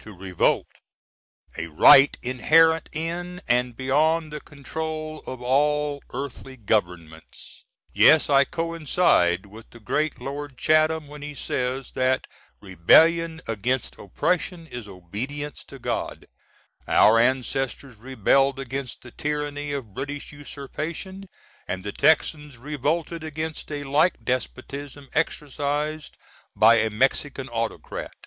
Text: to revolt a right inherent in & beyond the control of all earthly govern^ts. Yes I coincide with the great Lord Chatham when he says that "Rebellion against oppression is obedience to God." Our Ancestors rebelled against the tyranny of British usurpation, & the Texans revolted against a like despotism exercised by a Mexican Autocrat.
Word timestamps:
to 0.00 0.12
revolt 0.12 0.66
a 1.56 1.68
right 1.68 2.16
inherent 2.20 2.88
in 2.90 3.40
& 3.54 3.76
beyond 3.76 4.32
the 4.32 4.40
control 4.40 5.22
of 5.28 5.40
all 5.40 6.02
earthly 6.12 6.56
govern^ts. 6.56 7.62
Yes 7.92 8.28
I 8.28 8.42
coincide 8.42 9.46
with 9.46 9.70
the 9.70 9.78
great 9.78 10.20
Lord 10.20 10.58
Chatham 10.58 11.06
when 11.06 11.22
he 11.22 11.34
says 11.36 11.92
that 11.92 12.26
"Rebellion 12.60 13.40
against 13.46 13.96
oppression 13.96 14.66
is 14.66 14.88
obedience 14.88 15.62
to 15.66 15.78
God." 15.78 16.26
Our 16.88 17.20
Ancestors 17.20 17.94
rebelled 17.96 18.58
against 18.58 19.02
the 19.02 19.12
tyranny 19.12 19.70
of 19.70 19.94
British 19.94 20.32
usurpation, 20.32 21.28
& 21.50 21.68
the 21.68 21.92
Texans 21.92 22.58
revolted 22.58 23.22
against 23.22 23.70
a 23.70 23.84
like 23.84 24.24
despotism 24.24 25.08
exercised 25.14 26.16
by 26.56 26.78
a 26.78 26.90
Mexican 26.90 27.48
Autocrat. 27.50 28.26